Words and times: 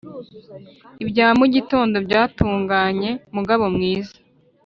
ibya 1.03 1.27
mugitondo 1.39 1.95
byatunganye 2.07 3.11
mugabo 3.35 3.63
mwiza” 3.75 4.15